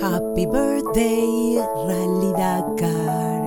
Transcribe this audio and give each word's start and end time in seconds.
Happy 0.00 0.46
birthday, 0.46 1.58
Rally 1.86 2.32
Dakar. 2.32 3.38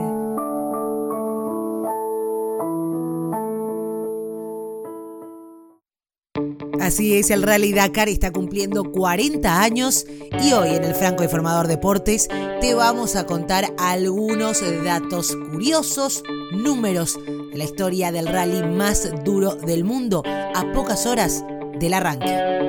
Así 6.81 7.15
es, 7.15 7.29
el 7.29 7.43
Rally 7.43 7.71
Dakar 7.71 8.09
está 8.09 8.31
cumpliendo 8.31 8.91
40 8.91 9.61
años 9.61 10.05
y 10.43 10.51
hoy 10.51 10.75
en 10.75 10.83
el 10.83 10.93
Franco 10.93 11.23
Informador 11.23 11.67
Deportes 11.67 12.27
te 12.59 12.73
vamos 12.73 13.15
a 13.15 13.25
contar 13.25 13.73
algunos 13.77 14.61
datos 14.83 15.37
curiosos, 15.53 16.21
números 16.51 17.17
de 17.25 17.57
la 17.57 17.63
historia 17.63 18.11
del 18.11 18.27
rally 18.27 18.61
más 18.63 19.09
duro 19.23 19.55
del 19.55 19.85
mundo 19.85 20.21
a 20.25 20.69
pocas 20.73 21.05
horas 21.05 21.45
del 21.79 21.93
arranque. 21.93 22.60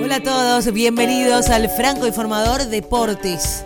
Hola 0.00 0.16
a 0.16 0.22
todos, 0.22 0.72
bienvenidos 0.72 1.48
al 1.48 1.68
Franco 1.68 2.06
Informador 2.06 2.64
Deportes. 2.66 3.64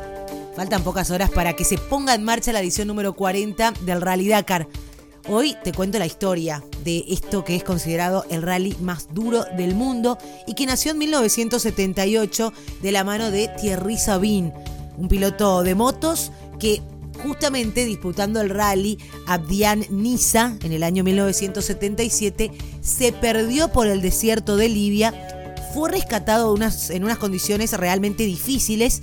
Faltan 0.56 0.82
pocas 0.82 1.10
horas 1.10 1.30
para 1.30 1.52
que 1.52 1.64
se 1.64 1.77
ponga 1.77 2.14
en 2.14 2.24
marcha 2.24 2.52
la 2.52 2.60
edición 2.60 2.88
número 2.88 3.12
40 3.12 3.74
del 3.82 4.00
Rally 4.00 4.28
Dakar. 4.28 4.66
Hoy 5.28 5.55
te 5.62 5.72
cuento 5.72 5.98
la 5.98 6.06
historia 6.06 6.64
de 6.84 7.05
esto 7.08 7.45
que 7.45 7.55
es 7.55 7.62
considerado 7.62 8.24
el 8.30 8.41
rally 8.41 8.74
más 8.80 9.12
duro 9.12 9.45
del 9.58 9.74
mundo 9.74 10.16
y 10.46 10.55
que 10.55 10.64
nació 10.64 10.92
en 10.92 10.98
1978 10.98 12.52
de 12.80 12.92
la 12.92 13.05
mano 13.05 13.30
de 13.30 13.48
Thierry 13.60 13.98
Sabine, 13.98 14.55
un 14.96 15.08
piloto 15.08 15.62
de 15.62 15.74
motos 15.74 16.33
que 16.58 16.80
justamente 17.22 17.84
disputando 17.84 18.41
el 18.41 18.48
rally 18.48 18.98
Abdian 19.27 19.84
Niza 19.91 20.56
en 20.62 20.72
el 20.72 20.83
año 20.83 21.05
1977 21.05 22.50
se 22.80 23.12
perdió 23.12 23.69
por 23.70 23.86
el 23.86 24.00
desierto 24.00 24.56
de 24.56 24.70
Libia 24.70 25.31
fue 25.72 25.90
rescatado 25.90 26.54
en 26.56 27.04
unas 27.04 27.18
condiciones 27.18 27.72
realmente 27.72 28.24
difíciles. 28.24 29.02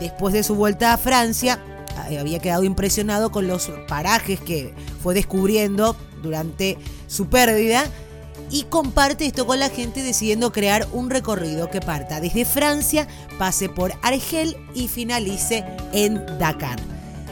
Después 0.00 0.32
de 0.32 0.42
su 0.42 0.54
vuelta 0.54 0.92
a 0.92 0.98
Francia, 0.98 1.60
eh, 2.08 2.18
había 2.18 2.38
quedado 2.38 2.64
impresionado 2.64 3.30
con 3.30 3.46
los 3.46 3.70
parajes 3.88 4.40
que 4.40 4.74
fue 5.02 5.14
descubriendo 5.14 5.96
durante 6.22 6.78
su 7.06 7.26
pérdida 7.28 7.84
y 8.50 8.64
comparte 8.64 9.26
esto 9.26 9.46
con 9.46 9.58
la 9.58 9.68
gente 9.68 10.02
decidiendo 10.02 10.52
crear 10.52 10.88
un 10.92 11.10
recorrido 11.10 11.70
que 11.70 11.80
parta 11.80 12.20
desde 12.20 12.44
Francia, 12.44 13.06
pase 13.38 13.68
por 13.68 13.92
Argel 14.02 14.56
y 14.74 14.88
finalice 14.88 15.64
en 15.92 16.24
Dakar. 16.38 16.80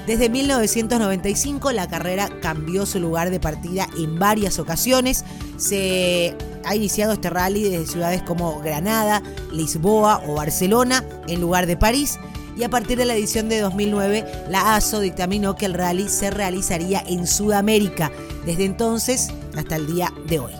Desde 0.06 0.30
1995 0.30 1.72
la 1.72 1.88
carrera 1.88 2.30
cambió 2.40 2.86
su 2.86 2.98
lugar 2.98 3.30
de 3.30 3.40
partida 3.40 3.88
en 3.98 4.18
varias 4.18 4.58
ocasiones. 4.58 5.24
Se 5.58 6.34
ha 6.68 6.76
iniciado 6.76 7.14
este 7.14 7.30
rally 7.30 7.62
desde 7.64 7.86
ciudades 7.86 8.22
como 8.22 8.60
Granada, 8.60 9.22
Lisboa 9.52 10.22
o 10.26 10.34
Barcelona 10.34 11.02
en 11.26 11.40
lugar 11.40 11.66
de 11.66 11.78
París 11.78 12.18
y 12.58 12.62
a 12.62 12.68
partir 12.68 12.98
de 12.98 13.06
la 13.06 13.14
edición 13.14 13.48
de 13.48 13.60
2009 13.60 14.44
la 14.50 14.74
ASO 14.76 15.00
dictaminó 15.00 15.56
que 15.56 15.64
el 15.64 15.72
rally 15.72 16.08
se 16.08 16.30
realizaría 16.30 17.02
en 17.06 17.26
Sudamérica 17.26 18.12
desde 18.44 18.66
entonces 18.66 19.28
hasta 19.56 19.76
el 19.76 19.86
día 19.86 20.12
de 20.26 20.40
hoy. 20.40 20.52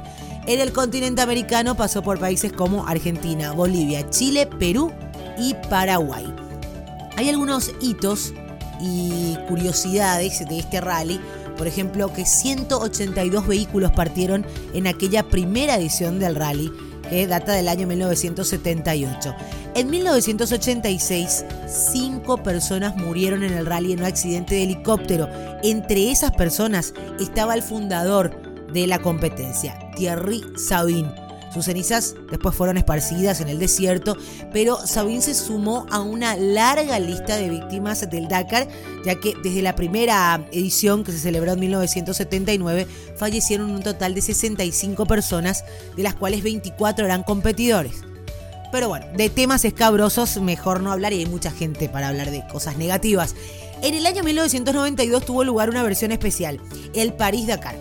En 0.46 0.60
el 0.60 0.72
continente 0.72 1.20
americano 1.20 1.74
pasó 1.74 2.02
por 2.02 2.18
países 2.18 2.52
como 2.52 2.86
Argentina, 2.86 3.52
Bolivia, 3.52 4.08
Chile, 4.08 4.46
Perú 4.46 4.90
y 5.38 5.54
Paraguay. 5.68 6.32
Hay 7.16 7.28
algunos 7.28 7.70
hitos 7.82 8.32
y 8.80 9.36
curiosidades 9.46 10.48
de 10.48 10.58
este 10.58 10.80
rally. 10.80 11.20
Por 11.58 11.66
ejemplo, 11.66 12.12
que 12.12 12.24
182 12.24 13.46
vehículos 13.46 13.90
partieron 13.90 14.46
en 14.72 14.86
aquella 14.86 15.24
primera 15.24 15.76
edición 15.76 16.18
del 16.18 16.36
rally, 16.36 16.72
que 17.10 17.26
data 17.26 17.52
del 17.52 17.68
año 17.68 17.86
1978. 17.86 19.34
En 19.74 19.90
1986, 19.90 21.44
cinco 21.92 22.42
personas 22.42 22.96
murieron 22.96 23.42
en 23.42 23.52
el 23.52 23.66
rally 23.66 23.92
en 23.92 24.00
un 24.00 24.06
accidente 24.06 24.54
de 24.54 24.62
helicóptero. 24.62 25.28
Entre 25.62 26.10
esas 26.10 26.30
personas 26.30 26.94
estaba 27.20 27.54
el 27.54 27.62
fundador 27.62 28.40
de 28.72 28.86
la 28.86 29.00
competencia, 29.00 29.78
Thierry 29.96 30.42
Sabine 30.56 31.27
sus 31.52 31.64
cenizas 31.64 32.14
después 32.30 32.54
fueron 32.54 32.76
esparcidas 32.76 33.40
en 33.40 33.48
el 33.48 33.58
desierto, 33.58 34.16
pero 34.52 34.86
Sabine 34.86 35.22
se 35.22 35.34
sumó 35.34 35.86
a 35.90 36.00
una 36.00 36.36
larga 36.36 36.98
lista 36.98 37.36
de 37.36 37.48
víctimas 37.48 38.08
del 38.08 38.28
Dakar, 38.28 38.68
ya 39.04 39.14
que 39.16 39.34
desde 39.42 39.62
la 39.62 39.74
primera 39.74 40.46
edición 40.52 41.04
que 41.04 41.12
se 41.12 41.18
celebró 41.18 41.52
en 41.52 41.60
1979 41.60 42.86
fallecieron 43.16 43.70
un 43.70 43.82
total 43.82 44.14
de 44.14 44.22
65 44.22 45.06
personas, 45.06 45.64
de 45.96 46.02
las 46.02 46.14
cuales 46.14 46.42
24 46.42 47.04
eran 47.04 47.22
competidores. 47.22 48.04
Pero 48.70 48.88
bueno, 48.88 49.06
de 49.16 49.30
temas 49.30 49.64
escabrosos 49.64 50.40
mejor 50.40 50.80
no 50.80 50.92
hablar 50.92 51.12
y 51.12 51.20
hay 51.20 51.26
mucha 51.26 51.50
gente 51.50 51.88
para 51.88 52.08
hablar 52.08 52.30
de 52.30 52.46
cosas 52.48 52.76
negativas. 52.76 53.34
En 53.80 53.94
el 53.94 54.04
año 54.06 54.22
1992 54.22 55.24
tuvo 55.24 55.44
lugar 55.44 55.70
una 55.70 55.82
versión 55.82 56.12
especial, 56.12 56.60
el 56.94 57.14
París-Dakar. 57.14 57.76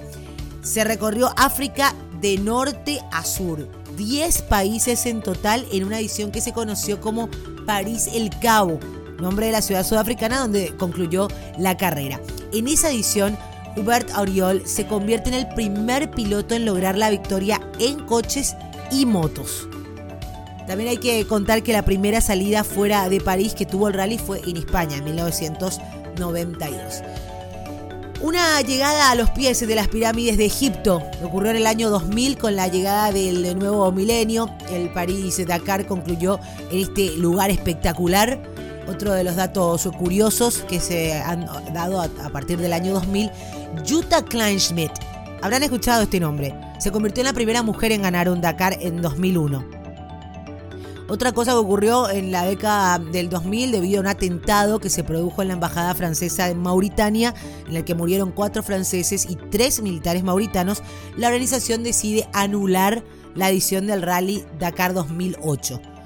Se 0.62 0.84
recorrió 0.84 1.34
África 1.38 1.96
de 2.22 2.38
norte 2.38 3.02
a 3.12 3.24
sur. 3.24 3.68
10 3.96 4.44
países 4.44 5.06
en 5.06 5.22
total 5.22 5.66
en 5.72 5.84
una 5.84 6.00
edición 6.00 6.32
que 6.32 6.42
se 6.42 6.54
conoció 6.54 7.02
como 7.02 7.30
París 7.66 8.10
El 8.14 8.30
Cabo, 8.40 8.80
nombre 9.20 9.48
de 9.48 9.52
la 9.52 9.62
ciudad 9.62 9.86
sudafricana 9.86 10.40
donde 10.40 10.76
concluyó 10.78 11.28
la 11.58 11.78
carrera. 11.78 12.22
En 12.54 12.68
esa 12.68 12.92
edición, 12.92 13.38
Hubert 13.76 14.10
Auriol 14.12 14.68
se 14.68 14.88
convierte 14.88 15.30
en 15.30 15.36
el 15.36 15.48
primer 15.50 16.12
piloto 16.12 16.56
en 16.56 16.66
lograr 16.66 16.98
la 16.98 17.10
victoria 17.10 17.62
en 17.80 18.00
coches 18.06 18.56
y 18.92 19.06
motos. 19.06 19.68
También 20.68 20.90
hay 20.90 20.98
que 20.98 21.26
contar 21.26 21.64
que 21.64 21.74
la 21.74 21.86
primera 21.86 22.20
salida 22.20 22.64
fuera 22.64 23.08
de 23.10 23.22
París 23.22 23.54
que 23.56 23.66
tuvo 23.66 23.88
el 23.88 23.94
rally 23.94 24.18
fue 24.18 24.42
en 24.46 24.58
España 24.58 24.98
en 24.98 25.06
1992. 25.06 27.04
Una 28.20 28.62
llegada 28.62 29.12
a 29.12 29.16
los 29.16 29.30
pies 29.30 29.60
de 29.60 29.76
las 29.76 29.90
pirámides 29.90 30.38
de 30.38 30.46
Egipto 30.46 31.04
ocurrió 31.24 31.52
en 31.52 31.58
el 31.58 31.68
año 31.68 31.92
2000 31.92 32.38
con 32.40 32.56
la 32.56 32.68
llegada 32.68 33.12
del 33.12 33.58
nuevo 33.60 33.92
milenio. 33.92 34.50
El 34.72 34.92
París 34.92 35.40
Dakar 35.46 35.86
concluyó 35.86 36.40
en 36.72 36.80
este 36.80 37.12
lugar 37.18 37.52
espectacular. 37.52 38.42
Otro 38.88 39.14
de 39.14 39.24
los 39.24 39.36
datos 39.36 39.88
curiosos 40.00 40.66
que 40.68 40.80
se 40.80 41.14
han 41.14 41.46
dado 41.74 42.02
a 42.02 42.30
partir 42.30 42.58
del 42.58 42.74
año 42.74 42.94
2000, 42.94 43.30
Jutta 43.88 44.24
Kleinschmidt. 44.24 44.92
Habrán 45.44 45.62
escuchado 45.62 46.02
este 46.02 46.20
nombre. 46.20 46.56
Se 46.80 46.92
convirtió 46.92 47.22
en 47.22 47.28
la 47.28 47.34
primera 47.34 47.62
mujer 47.62 47.92
en 47.92 48.02
ganar 48.02 48.30
un 48.30 48.42
Dakar 48.42 48.78
en 48.82 49.02
2001. 49.02 49.77
Otra 51.10 51.32
cosa 51.32 51.52
que 51.52 51.58
ocurrió 51.58 52.10
en 52.10 52.34
la 52.34 52.44
década 52.44 53.00
del 53.00 53.30
2000 53.30 53.72
debido 53.72 54.00
a 54.00 54.02
un 54.02 54.08
atentado 54.08 54.80
que 54.80 54.90
se 54.90 55.06
produjo 55.06 55.42
en 55.42 55.48
la 55.48 55.54
embajada 55.54 55.96
francesa 55.96 56.50
en 56.50 56.60
Mauritania, 56.60 57.34
en 57.68 57.78
el 57.78 57.86
que 57.86 57.96
murieron 57.96 58.34
cuatro 58.34 58.62
franceses 58.62 59.26
y 59.30 59.38
tres 59.50 59.82
militares 59.82 60.26
mauritanos, 60.26 60.84
la 61.16 61.28
organización 61.28 61.82
decide 61.82 62.28
anular 62.34 63.06
la 63.36 63.50
edición 63.50 63.88
del 63.88 64.02
rally 64.02 64.44
Dakar 64.60 64.94
2008. 64.94 65.97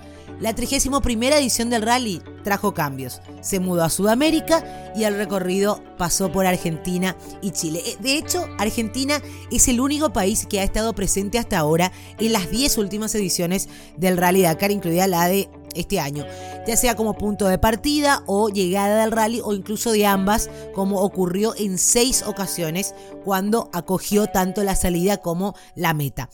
La 0.41 0.55
31 0.55 1.01
edición 1.37 1.69
del 1.69 1.83
rally 1.83 2.19
trajo 2.43 2.73
cambios. 2.73 3.21
Se 3.41 3.59
mudó 3.59 3.83
a 3.83 3.91
Sudamérica 3.91 4.91
y 4.95 5.03
el 5.03 5.15
recorrido 5.15 5.83
pasó 5.99 6.31
por 6.31 6.47
Argentina 6.47 7.15
y 7.43 7.51
Chile. 7.51 7.83
Eh, 7.85 7.97
de 7.99 8.17
hecho, 8.17 8.47
Argentina 8.57 9.21
es 9.51 9.67
el 9.67 9.79
único 9.79 10.11
país 10.13 10.47
que 10.47 10.59
ha 10.59 10.63
estado 10.63 10.93
presente 10.93 11.37
hasta 11.37 11.59
ahora 11.59 11.91
en 12.17 12.33
las 12.33 12.49
10 12.49 12.79
últimas 12.79 13.13
ediciones 13.13 13.69
del 13.97 14.17
Rally 14.17 14.41
Dakar, 14.41 14.71
incluida 14.71 15.05
la 15.05 15.27
de 15.27 15.47
este 15.75 15.99
año, 15.99 16.25
ya 16.67 16.75
sea 16.75 16.95
como 16.95 17.13
punto 17.13 17.47
de 17.47 17.59
partida 17.59 18.23
o 18.25 18.49
llegada 18.49 19.01
del 19.01 19.11
rally 19.11 19.41
o 19.41 19.53
incluso 19.53 19.91
de 19.91 20.05
ambas, 20.05 20.49
como 20.73 21.01
ocurrió 21.01 21.53
en 21.55 21.77
seis 21.77 22.23
ocasiones 22.23 22.93
cuando 23.23 23.69
acogió 23.71 24.27
tanto 24.27 24.63
la 24.63 24.75
salida 24.75 25.17
como 25.17 25.55
la 25.75 25.93
meta. 25.93 26.29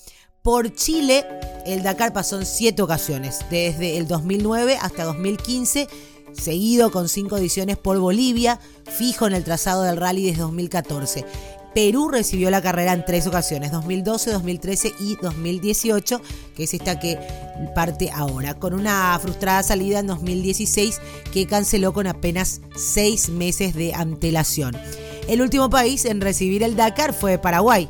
Por 0.48 0.74
Chile, 0.74 1.26
el 1.66 1.84
Dakar 1.84 2.14
pasó 2.14 2.40
en 2.40 2.46
siete 2.46 2.82
ocasiones, 2.82 3.40
desde 3.50 3.98
el 3.98 4.08
2009 4.08 4.78
hasta 4.82 5.04
2015, 5.04 5.90
seguido 6.32 6.90
con 6.90 7.10
cinco 7.10 7.36
ediciones 7.36 7.76
por 7.76 8.00
Bolivia, 8.00 8.58
fijo 8.86 9.28
en 9.28 9.34
el 9.34 9.44
trazado 9.44 9.84
del 9.84 9.98
rally 9.98 10.26
desde 10.26 10.44
2014. 10.44 11.26
Perú 11.76 12.08
recibió 12.08 12.50
la 12.50 12.62
carrera 12.62 12.94
en 12.94 13.04
tres 13.04 13.28
ocasiones, 13.28 13.74
2012, 13.74 14.32
2013 14.32 14.94
y 15.02 15.18
2018, 15.22 16.22
que 16.56 16.64
es 16.64 16.74
esta 16.74 16.98
que 16.98 17.20
parte 17.76 18.10
ahora, 18.10 18.54
con 18.54 18.74
una 18.74 19.20
frustrada 19.22 19.64
salida 19.64 20.00
en 20.00 20.08
2016 20.08 21.02
que 21.34 21.46
canceló 21.46 21.92
con 21.92 22.08
apenas 22.08 22.62
seis 22.74 23.28
meses 23.28 23.76
de 23.76 23.94
antelación. 23.94 24.78
El 25.28 25.42
último 25.42 25.70
país 25.70 26.06
en 26.06 26.22
recibir 26.22 26.64
el 26.64 26.78
Dakar 26.78 27.12
fue 27.12 27.38
Paraguay, 27.38 27.90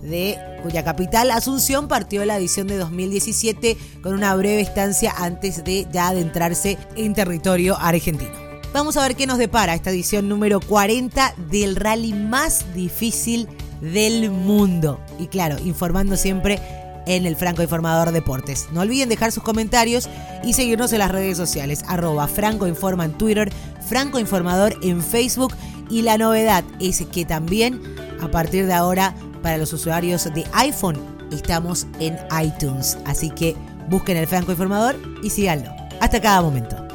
de 0.00 0.38
cuya 0.62 0.84
capital 0.84 1.30
Asunción 1.30 1.88
partió 1.88 2.24
la 2.24 2.36
edición 2.36 2.66
de 2.66 2.76
2017 2.76 3.76
con 4.02 4.14
una 4.14 4.34
breve 4.34 4.60
estancia 4.60 5.14
antes 5.16 5.64
de 5.64 5.86
ya 5.90 6.08
adentrarse 6.08 6.78
en 6.96 7.14
territorio 7.14 7.76
argentino. 7.78 8.32
Vamos 8.72 8.96
a 8.96 9.02
ver 9.02 9.16
qué 9.16 9.26
nos 9.26 9.38
depara 9.38 9.74
esta 9.74 9.90
edición 9.90 10.28
número 10.28 10.60
40 10.60 11.34
del 11.50 11.76
rally 11.76 12.12
más 12.12 12.74
difícil 12.74 13.48
del 13.80 14.30
mundo. 14.30 15.00
Y 15.18 15.28
claro, 15.28 15.56
informando 15.64 16.16
siempre 16.16 16.60
en 17.06 17.26
el 17.26 17.36
Franco 17.36 17.62
Informador 17.62 18.12
Deportes. 18.12 18.68
No 18.72 18.82
olviden 18.82 19.08
dejar 19.08 19.32
sus 19.32 19.42
comentarios 19.42 20.08
y 20.44 20.52
seguirnos 20.52 20.92
en 20.92 20.98
las 20.98 21.10
redes 21.10 21.36
sociales, 21.36 21.82
arroba 21.88 22.28
Franco 22.28 22.66
Informa 22.66 23.06
en 23.06 23.16
Twitter, 23.16 23.50
Franco 23.88 24.18
Informador 24.18 24.76
en 24.82 25.02
Facebook 25.02 25.54
y 25.90 26.02
la 26.02 26.18
novedad 26.18 26.64
es 26.80 27.04
que 27.06 27.24
también 27.24 27.80
a 28.20 28.28
partir 28.28 28.66
de 28.66 28.74
ahora 28.74 29.14
para 29.42 29.58
los 29.58 29.72
usuarios 29.72 30.24
de 30.24 30.44
iPhone 30.52 30.98
estamos 31.30 31.86
en 32.00 32.18
iTunes, 32.42 32.98
así 33.04 33.30
que 33.30 33.56
busquen 33.88 34.16
el 34.16 34.26
Franco 34.26 34.52
Informador 34.52 34.96
y 35.22 35.30
síganlo. 35.30 35.70
Hasta 36.00 36.20
cada 36.20 36.42
momento. 36.42 36.87